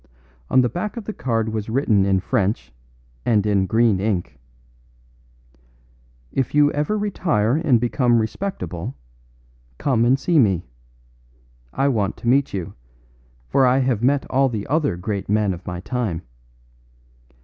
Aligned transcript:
On 0.49 0.61
the 0.61 0.67
back 0.67 0.97
of 0.97 1.05
the 1.05 1.13
card 1.13 1.49
was 1.49 1.69
written 1.69 2.07
in 2.07 2.21
French 2.21 2.71
and 3.23 3.45
in 3.45 3.67
green 3.67 3.99
ink: 3.99 4.39
"If 6.31 6.55
you 6.55 6.71
ever 6.71 6.97
retire 6.97 7.57
and 7.57 7.79
become 7.79 8.17
respectable, 8.17 8.95
come 9.77 10.03
and 10.03 10.17
see 10.17 10.39
me. 10.39 10.65
I 11.71 11.87
want 11.87 12.17
to 12.17 12.27
meet 12.27 12.51
you, 12.51 12.73
for 13.47 13.63
I 13.67 13.77
have 13.77 14.01
met 14.01 14.25
all 14.27 14.49
the 14.49 14.65
other 14.65 14.95
great 14.97 15.29
men 15.29 15.53
of 15.53 15.67
my 15.67 15.81
time. 15.81 16.23